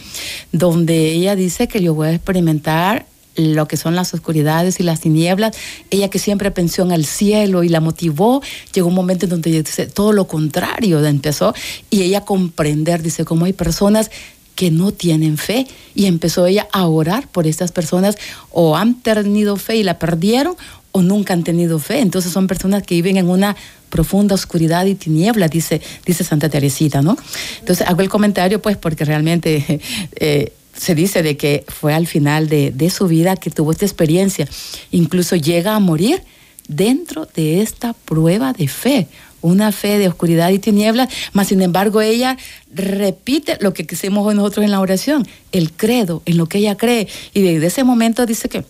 [0.52, 3.06] donde ella dice que yo voy a experimentar
[3.38, 5.56] lo que son las oscuridades y las tinieblas,
[5.90, 9.62] ella que siempre pensó en el cielo y la motivó, llegó un momento en donde
[9.62, 11.54] dice todo lo contrario, empezó.
[11.88, 14.10] Y ella comprender, dice, cómo hay personas
[14.54, 15.66] que no tienen fe.
[15.94, 18.18] Y empezó ella a orar por estas personas.
[18.50, 20.56] O han tenido fe y la perdieron
[20.90, 22.00] o nunca han tenido fe.
[22.00, 23.56] Entonces son personas que viven en una
[23.88, 27.16] profunda oscuridad y tiniebla, dice, dice Santa Teresita, ¿no?
[27.60, 29.80] Entonces hago el comentario pues porque realmente
[30.16, 33.84] eh, se dice de que fue al final de, de su vida que tuvo esta
[33.84, 34.48] experiencia.
[34.90, 36.22] Incluso llega a morir
[36.68, 39.08] dentro de esta prueba de fe
[39.40, 42.36] una fe de oscuridad y tinieblas, mas sin embargo ella
[42.74, 47.08] repite lo que hoy nosotros en la oración, el credo, en lo que ella cree.
[47.34, 48.64] Y desde ese momento dice que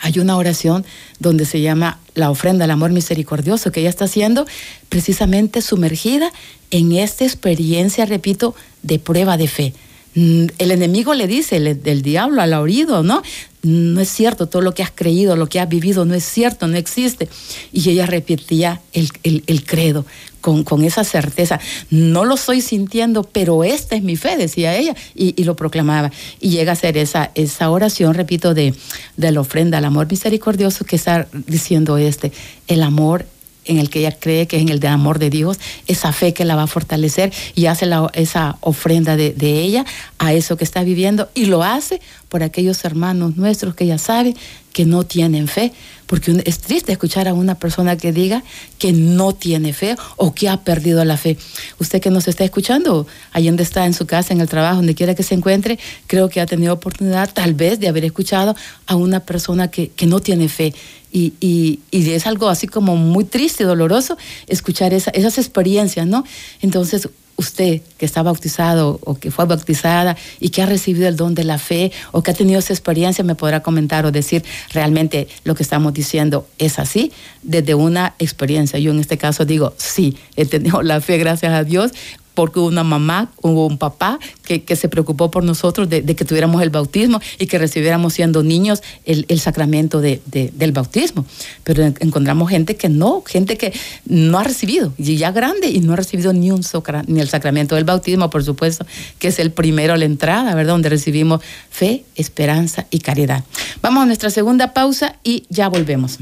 [0.00, 0.84] hay una oración
[1.20, 4.46] donde se llama la ofrenda al amor misericordioso que ella está haciendo
[4.88, 6.32] precisamente sumergida
[6.70, 9.74] en esta experiencia, repito, de prueba de fe.
[10.14, 13.22] Mm, el enemigo le dice, el, diablo al oído, ¿no?
[13.62, 16.66] No es cierto, todo lo que has creído, lo que has vivido, no es cierto,
[16.66, 17.28] no existe.
[17.72, 20.04] Y ella repetía el, credo
[20.40, 21.60] con, esa certeza.
[21.88, 26.10] No lo estoy sintiendo, pero esta es mi fe, decía ella, y, lo proclamaba.
[26.40, 28.74] Y llega a ser esa, esa oración, repito, de,
[29.16, 32.32] de la ofrenda al amor misericordioso que está diciendo este,
[32.66, 33.26] el amor
[33.64, 36.34] en el que ella cree que es en el de amor de Dios, esa fe
[36.34, 39.84] que la va a fortalecer y hace esa ofrenda de, de, ella
[40.18, 44.34] a eso que está viviendo y lo hace por aquellos hermanos nuestros que ella sabe
[44.72, 45.72] que no tienen fe,
[46.12, 48.44] porque es triste escuchar a una persona que diga
[48.78, 51.38] que no tiene fe o que ha perdido la fe.
[51.78, 54.94] Usted que nos está escuchando, ahí donde está en su casa, en el trabajo, donde
[54.94, 58.54] quiera que se encuentre, creo que ha tenido oportunidad tal vez de haber escuchado
[58.86, 60.74] a una persona que, que no tiene fe
[61.10, 66.06] y, y, y, es algo así como muy triste y doloroso escuchar esa, esas experiencias,
[66.06, 66.24] ¿no?
[66.60, 67.08] Entonces,
[67.42, 71.44] usted que está bautizado o que fue bautizada y que ha recibido el don de
[71.44, 75.54] la fe o que ha tenido esa experiencia, me podrá comentar o decir realmente lo
[75.54, 78.78] que estamos diciendo es así, desde una experiencia.
[78.78, 81.92] Yo en este caso digo, sí, he tenido la fe, gracias a Dios,
[82.34, 86.62] porque hubo una mamá, hubo un papá que, se preocupó por nosotros de, que tuviéramos
[86.62, 91.24] el bautismo y que recibiéramos siendo niños el, sacramento de, del bautismo.
[91.64, 93.72] Pero encontramos gente que no, gente que
[94.06, 96.62] no ha recibido, y ya grande, y no ha recibido ni, un
[97.06, 98.86] ni el sacramento del bautismo, por supuesto,
[99.18, 100.74] que es el primero, la entrada, ¿verdad?
[100.74, 101.40] Donde recibimos
[101.70, 103.44] fe, esperanza y caridad.
[103.80, 106.18] Vamos a nuestra segunda pausa y ya volvemos.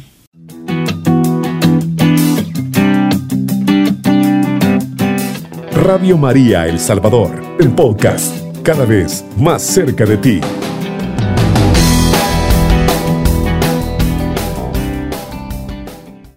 [5.92, 10.40] Radio María El Salvador, el podcast, cada vez más cerca de ti.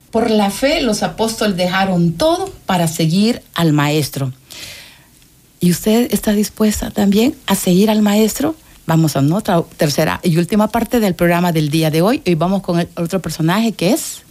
[0.10, 4.34] Por la fe los apóstoles dejaron todo para seguir al Maestro.
[5.60, 8.56] ¿Y usted está dispuesta también a seguir al Maestro?
[8.88, 12.24] Vamos a nuestra tercera y última parte del programa del día de hoy.
[12.26, 14.24] Hoy vamos con el otro personaje que es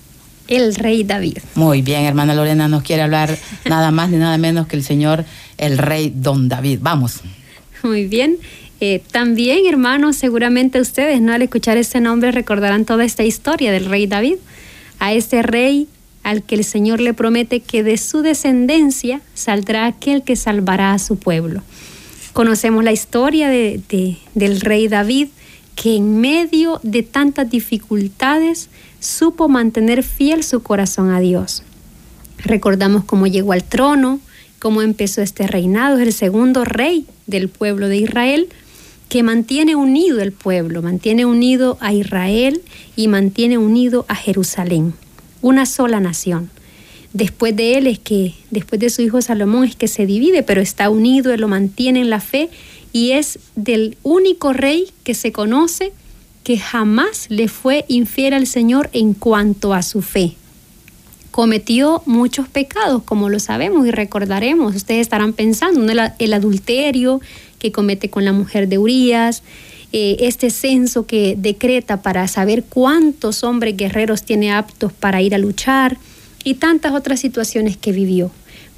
[0.48, 1.38] el rey David.
[1.54, 5.24] Muy bien, hermana Lorena nos quiere hablar nada más ni nada menos que el señor,
[5.58, 6.78] el rey don David.
[6.82, 7.20] Vamos.
[7.82, 8.36] Muy bien.
[8.80, 11.32] Eh, también, hermanos, seguramente ustedes, ¿no?
[11.32, 14.36] Al escuchar este nombre recordarán toda esta historia del rey David.
[14.98, 15.88] A este rey
[16.22, 20.98] al que el Señor le promete que de su descendencia saldrá aquel que salvará a
[20.98, 21.62] su pueblo.
[22.32, 23.80] Conocemos la historia de,
[24.34, 25.28] del rey David,
[25.74, 28.68] que en medio de tantas dificultades
[29.02, 31.62] supo mantener fiel su corazón a Dios.
[32.38, 34.20] Recordamos cómo llegó al trono,
[34.58, 38.48] cómo empezó este reinado, es el segundo rey del pueblo de Israel,
[39.08, 42.62] que mantiene unido el pueblo, mantiene unido a Israel
[42.96, 44.94] y mantiene unido a Jerusalén,
[45.42, 46.50] una sola nación.
[47.12, 50.60] Después de él es que, después de su hijo Salomón es que se divide, pero
[50.60, 52.48] está unido, él lo mantiene en la fe
[52.92, 55.92] y es del único rey que se conoce
[56.44, 60.34] que jamás le fue infiel al Señor en cuanto a su fe.
[61.30, 64.74] Cometió muchos pecados, como lo sabemos y recordaremos.
[64.74, 65.80] Ustedes estarán pensando,
[66.18, 67.20] el, adulterio
[67.58, 69.42] que comete con la mujer de Urias,
[69.92, 75.38] eh, este censo que decreta para saber cuántos hombres guerreros tiene aptos para ir a
[75.38, 75.96] luchar
[76.44, 78.30] y tantas otras situaciones que vivió.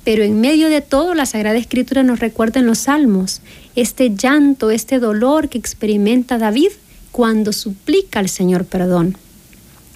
[0.04, 3.40] Pero en medio de todo, la Sagrada Escritura nos recuerda en los Salmos
[3.74, 6.70] este llanto, este dolor que experimenta David
[7.14, 9.16] cuando suplica al Señor perdón.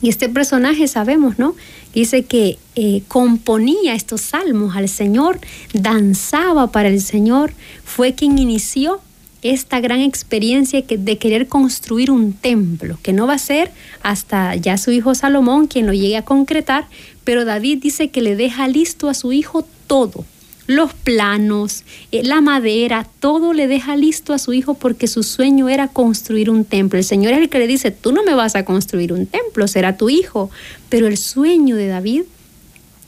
[0.01, 1.57] Y este personaje sabemos, ¿no?
[1.93, 5.41] Dice que eh, componía estos salmos al Señor,
[5.73, 7.55] danzaba para el Señor,
[7.85, 9.01] fue quien inició
[9.43, 13.73] esta gran experiencia de querer construir un templo, que no va a ser
[14.05, 16.87] hasta ya su hijo Salomón quien lo llegue a concretar,
[17.25, 20.25] pero David dice que le deja listo a su hijo todo,
[20.69, 25.69] los planos, eh, la madera, todo le deja listo a su hijo porque su sueño
[25.71, 26.99] era construir un templo.
[26.99, 29.67] El Señor es el que le dice, tú no me vas a construir un templo,
[29.67, 30.51] será tu hijo.
[30.91, 32.23] Pero el sueño de David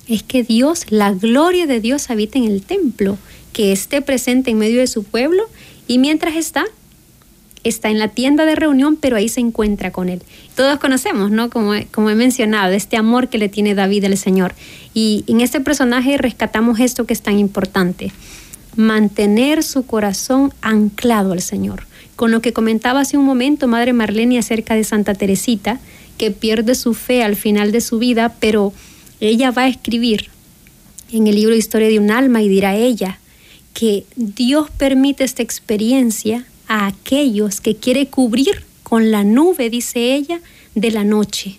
[0.08, 3.18] es que Dios, la gloria de Dios habita en el templo,
[3.52, 5.44] que esté presente en medio de su pueblo
[5.86, 6.64] y mientras está,
[7.64, 10.22] está en la tienda de reunión, pero ahí se encuentra con él.
[10.56, 11.50] Todos conocemos, ¿no?
[11.50, 14.54] Como, como he mencionado, este amor que le tiene David al Señor.
[14.94, 18.12] Y en este personaje rescatamos esto que es tan importante,
[18.76, 21.86] mantener su corazón anclado al Señor.
[22.16, 25.80] Con lo que comentaba hace un momento Madre Marlene acerca de Santa Teresita,
[26.18, 28.72] que pierde su fe al final de su vida, pero
[29.20, 30.28] ella va a escribir
[31.12, 33.18] en el libro Historia de un alma y dirá ella
[33.72, 40.40] que Dios permite esta experiencia a aquellos que quiere cubrir con la nube, dice ella,
[40.76, 41.58] de la noche,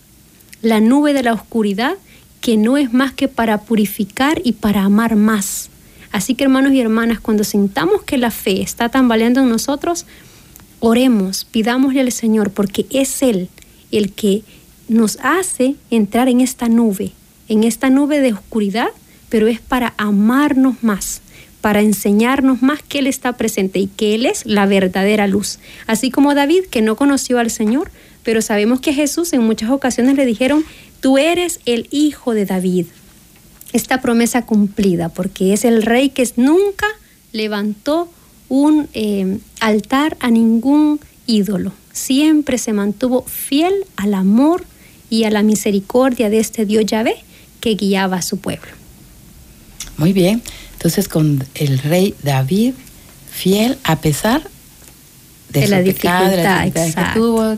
[0.62, 1.96] la nube de la oscuridad
[2.40, 5.70] que no es más que para purificar y para amar más.
[6.14, 10.06] Así que hermanos y hermanas, cuando sintamos que la fe está tambaleando en nosotros,
[10.80, 13.50] oremos, pidámosle al Señor, porque es Él
[13.92, 14.44] el que
[14.88, 17.12] nos hace entrar en esta nube,
[17.50, 18.88] en esta nube de oscuridad,
[19.28, 21.22] pero es para amarnos más,
[21.62, 25.60] para enseñarnos más que Él está presente y que Él es la verdadera luz.
[25.88, 27.92] Así como David, que no conoció al Señor,
[28.24, 30.66] pero sabemos que Jesús en muchas ocasiones le dijeron,
[31.00, 32.88] tú eres el hijo de David.
[33.74, 36.88] Esta promesa cumplida, porque es el rey que nunca
[37.32, 38.10] levantó
[38.50, 41.72] un eh, altar a ningún ídolo.
[41.94, 44.66] Siempre se mantuvo fiel al amor
[45.10, 47.16] y a la misericordia de este Dios Yahvé
[47.60, 48.72] que guiaba a su pueblo.
[49.98, 50.42] Muy bien.
[50.82, 52.74] Entonces con el rey David,
[53.30, 54.42] fiel a pesar
[55.50, 57.56] de, la dificultad, que tuvo,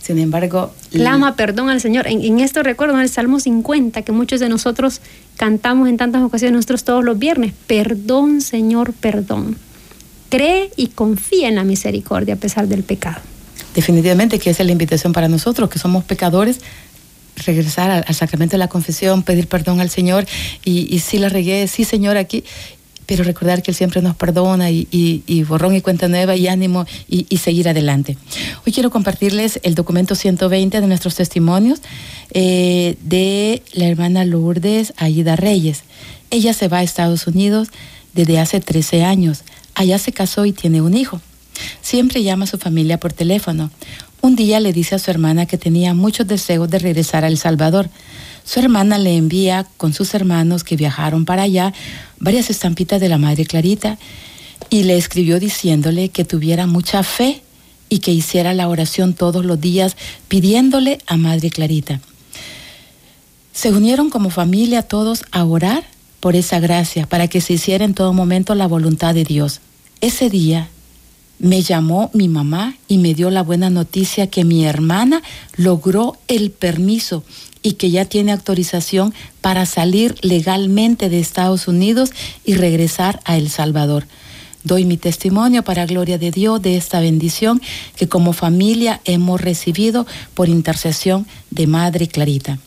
[0.00, 0.72] sin embargo...
[0.92, 2.06] Clama perdón al Señor.
[2.06, 5.00] En, esto recuerdo en el Salmo 50, que muchos de nosotros
[5.36, 9.56] cantamos en tantas ocasiones, nosotros todos los viernes, perdón Señor, perdón.
[10.28, 13.20] Cree y confía en la misericordia a pesar del pecado.
[13.74, 16.60] Definitivamente que esa es la invitación para nosotros, que somos pecadores,
[17.44, 20.26] regresar al, sacramento de la confesión, pedir perdón al Señor
[20.64, 22.44] y, si la regué, sí Señor aquí,
[23.06, 27.36] pero recordar que Él siempre nos perdona y, borrón y cuenta nueva y ánimo y,
[27.38, 28.16] seguir adelante.
[28.66, 31.80] Hoy quiero compartirles el documento 120 de nuestros testimonios
[32.32, 35.82] eh, de la hermana Lourdes Aida Reyes.
[36.30, 37.68] Ella se va a Estados Unidos
[38.14, 39.42] desde hace 13 años.
[39.74, 41.20] Allá se casó y tiene un hijo.
[41.82, 43.70] Siempre llama a su familia por teléfono.
[44.22, 47.38] Un día le dice a su hermana que tenía muchos deseos de regresar a El
[47.38, 47.88] Salvador.
[48.44, 51.72] Su hermana le envía con sus hermanos que viajaron para allá
[52.18, 53.98] varias estampitas de la Madre Clarita
[54.68, 57.42] y le escribió diciéndole que tuviera mucha fe
[57.88, 59.96] y que hiciera la oración todos los días
[60.28, 62.00] pidiéndole a Madre Clarita.
[63.52, 65.84] Se unieron como familia todos a orar
[66.20, 69.60] por esa gracia, para que se hiciera en todo momento la voluntad de Dios.
[70.02, 70.68] Ese día
[71.40, 75.22] me llamó mi mamá y me dio la buena noticia que mi hermana
[75.56, 77.24] logró el permiso
[77.62, 82.12] y que ya tiene autorización para salir legalmente de Estados Unidos
[82.44, 84.06] y regresar a El Salvador.
[84.64, 87.62] Doy mi testimonio para gloria de Dios de esta bendición
[87.96, 92.58] que como familia hemos recibido por intercesión de Madre Clarita.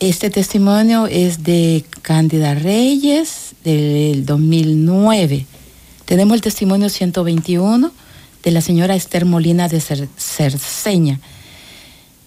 [0.00, 5.46] Este testimonio es de Cándida Reyes del 2009.
[6.12, 7.90] Tenemos el testimonio 121
[8.42, 11.20] de la señora Esther Molina de Cerceña.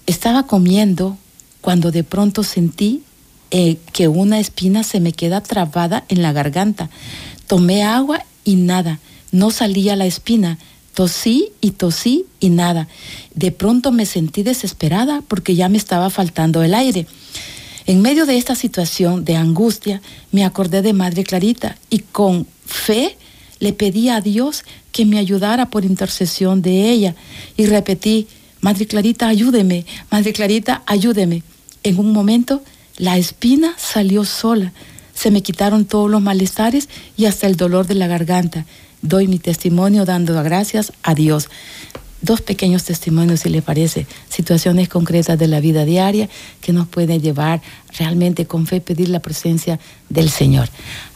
[0.07, 1.19] Estaba comiendo
[1.61, 3.03] cuando de pronto sentí
[3.51, 6.89] eh, que una espina se me queda trabada en la garganta.
[7.45, 8.97] Tomé agua y nada,
[9.31, 10.57] no salía la espina.
[10.95, 12.87] Tosí y tosí y nada.
[13.35, 17.05] De pronto me sentí desesperada porque ya me estaba faltando el aire.
[17.85, 23.15] En medio de esta situación de angustia, me acordé de Madre Clarita y con fe
[23.59, 27.15] le pedí a Dios que me ayudara por intercesión de ella
[27.57, 28.27] y repetí,
[28.61, 31.43] Madre Clarita, ayúdeme, Madre Clarita, ayúdeme.
[31.83, 32.63] En un momento
[32.97, 34.73] la espina salió sola,
[35.13, 38.65] se me quitaron todos los malestares y hasta el dolor de la garganta.
[39.01, 41.49] Doy mi testimonio dando gracias a Dios
[42.25, 46.27] dos pequeños testimonios, si le parece, situaciones concretas de la vida diaria
[46.61, 47.61] que nos pueden llevar
[47.97, 50.67] realmente con fe pedir la presencia del Señor.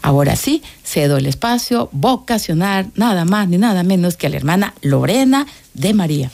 [0.01, 4.73] Ahora sí, cedo el espacio vocacionar nada más ni nada menos que a la hermana
[4.81, 6.31] Lorena de María.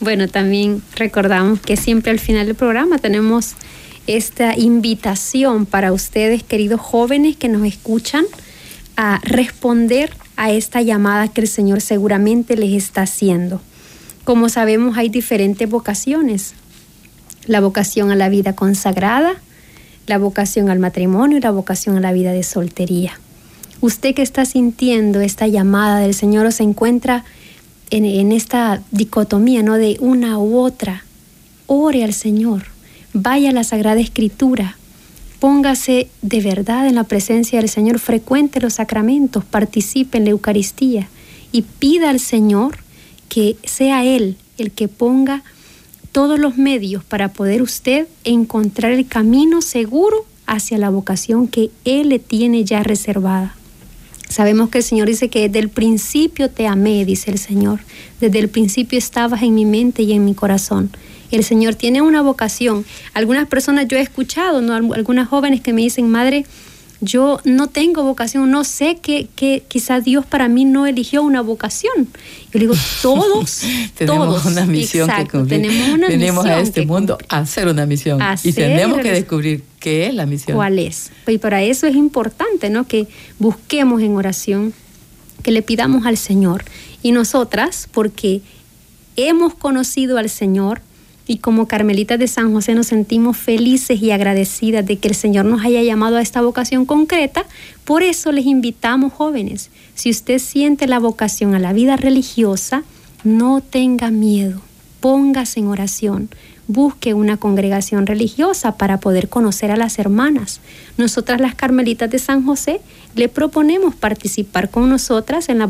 [0.00, 3.54] Bueno, también recordamos que siempre al final del programa tenemos
[4.06, 8.24] esta invitación para ustedes, queridos jóvenes que nos escuchan,
[8.96, 13.60] a responder a esta llamada que el Señor seguramente les está haciendo.
[14.24, 16.54] Como sabemos, hay diferentes vocaciones.
[17.46, 19.34] La vocación a la vida consagrada,
[20.06, 23.18] la vocación al matrimonio y la vocación a la vida de soltería.
[23.80, 27.24] Usted que está sintiendo esta llamada del Señor o se encuentra
[27.90, 29.74] en, en esta dicotomía, ¿no?
[29.74, 31.04] De una u otra,
[31.66, 32.64] ore al Señor,
[33.12, 34.78] vaya a la Sagrada Escritura,
[35.40, 41.08] Póngase de verdad en la presencia del Señor, frecuente los sacramentos, participe en la Eucaristía
[41.52, 42.78] y pida al Señor
[43.28, 45.42] que sea Él el que ponga
[46.12, 52.10] todos los medios para poder usted encontrar el camino seguro hacia la vocación que Él
[52.10, 53.56] le tiene ya reservada.
[54.28, 57.80] Sabemos que el Señor dice que desde el principio te amé, dice el Señor.
[58.20, 60.90] Desde el principio estabas en mi mente y en mi corazón.
[61.36, 62.84] El Señor tiene una vocación.
[63.12, 64.74] Algunas personas yo he escuchado, ¿no?
[64.74, 66.46] algunas jóvenes que me dicen, madre,
[67.00, 71.42] yo no tengo vocación, no sé que, que quizás Dios para mí no eligió una
[71.42, 72.08] vocación.
[72.52, 73.62] Yo digo, todos,
[73.96, 75.62] tenemos todos, una misión que cumplir.
[75.62, 80.06] Tenemos, una tenemos a este mundo a hacer una misión y tenemos que descubrir qué
[80.06, 80.56] es la misión.
[80.56, 81.10] ¿Cuál es?
[81.26, 82.86] Y para eso es importante, ¿no?
[82.86, 83.06] Que
[83.38, 84.72] busquemos en oración,
[85.42, 86.64] que le pidamos al Señor.
[87.02, 88.40] Y nosotras, porque
[89.16, 90.80] hemos conocido al Señor,
[91.26, 95.46] y como Carmelitas de San José nos sentimos felices y agradecidas de que el Señor
[95.46, 97.46] nos haya llamado a esta vocación concreta.
[97.84, 102.82] Por eso les invitamos jóvenes, si usted siente la vocación a la vida religiosa,
[103.22, 104.60] no tenga miedo,
[105.00, 106.28] póngase en oración,
[106.66, 110.60] busque una congregación religiosa para poder conocer a las hermanas.
[110.98, 112.80] Nosotras las Carmelitas de San José
[113.14, 115.62] le proponemos participar con nosotras en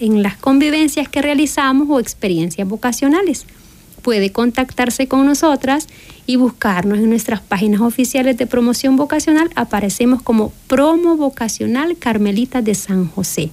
[0.00, 3.46] en las convivencias que realizamos o experiencias vocacionales
[4.06, 5.88] puede contactarse con nosotras
[6.26, 9.50] y buscarnos en nuestras páginas oficiales de promoción vocacional.
[9.56, 13.50] Aparecemos como Promo Vocacional Carmelita de San José.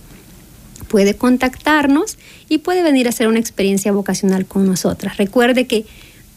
[0.89, 5.17] Puede contactarnos y puede venir a hacer una experiencia vocacional con nosotras.
[5.17, 5.87] Recuerde que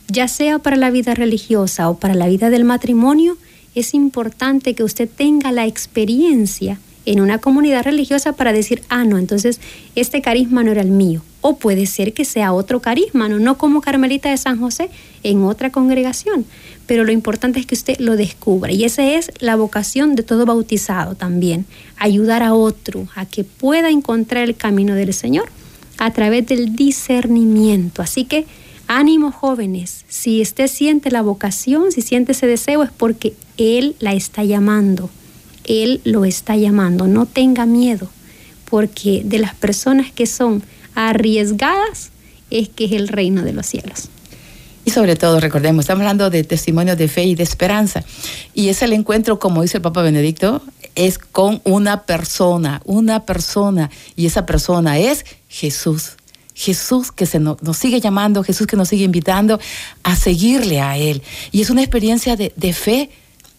[0.08, 3.36] ya sea para la vida religiosa o para la vida del matrimonio,
[3.74, 9.16] es importante que usted tenga la experiencia en una comunidad religiosa para decir, ah, no,
[9.16, 9.60] entonces
[9.94, 11.22] este carisma no era el mío.
[11.40, 14.90] O puede ser que sea otro carisma, no, no como Carmelita de San José,
[15.22, 16.44] en otra congregación.
[16.86, 18.72] Pero lo importante es que usted lo descubra.
[18.72, 21.64] Y esa es la vocación de todo bautizado también.
[21.96, 25.48] Ayudar a otro a que pueda encontrar el camino del Señor
[25.98, 28.02] a través del discernimiento.
[28.02, 28.46] Así que
[28.88, 34.14] ánimo jóvenes, si usted siente la vocación, si siente ese deseo, es porque Él la
[34.14, 35.10] está llamando.
[35.66, 37.06] Él lo está llamando.
[37.06, 38.08] No tenga miedo,
[38.68, 40.62] porque de las personas que son
[40.94, 42.10] arriesgadas
[42.50, 44.08] es que es el reino de los cielos.
[44.86, 48.04] Y sobre todo, recordemos, estamos hablando de testimonios de fe y de esperanza.
[48.54, 50.62] Y es el encuentro, como dice el Papa Benedicto,
[50.94, 53.90] es con una persona, una persona.
[54.14, 56.12] Y esa persona es Jesús.
[56.54, 59.58] Jesús que se nos, sigue llamando, Jesús que nos sigue invitando
[60.04, 61.20] a seguirle a Él.
[61.50, 63.10] Y es una experiencia de, de fe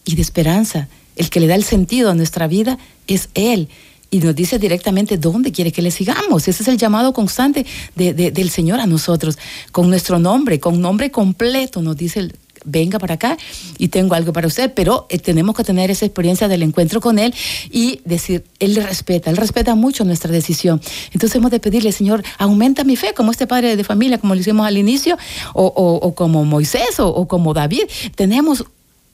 [0.06, 0.88] y de esperanza.
[1.18, 3.68] El que le da el sentido a nuestra vida es Él.
[4.10, 6.48] Y nos dice directamente dónde quiere que le sigamos.
[6.48, 9.36] Ese es el llamado constante del Señor a nosotros,
[9.70, 12.30] con nuestro nombre, con nombre completo, nos dice
[12.64, 13.36] venga para acá
[13.78, 17.18] y tengo algo para usted, pero eh, tenemos que tener esa experiencia del encuentro con
[17.18, 17.34] Él
[17.70, 20.80] y decir, Él le respeta, Él respeta mucho nuestra decisión.
[21.12, 24.40] Entonces hemos de pedirle, Señor, aumenta mi fe, como este padre de familia, como lo
[24.40, 25.16] hicimos al inicio,
[25.54, 27.84] o, como Moisés o como David.
[28.14, 28.64] Tenemos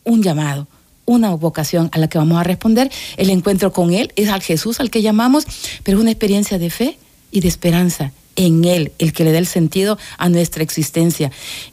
[0.04, 0.66] un llamado
[1.06, 2.90] una vocación a la que vamos a responder.
[3.16, 5.46] El encuentro con Él es al Jesús al que llamamos,
[5.82, 6.98] pero es una experiencia de fe
[7.30, 11.30] y de esperanza en Él, el que le da el sentido a nuestra existencia